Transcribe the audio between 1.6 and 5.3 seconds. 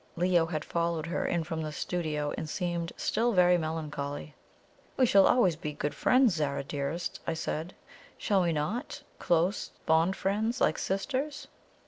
the studio, and seemed still very melancholy. "We shall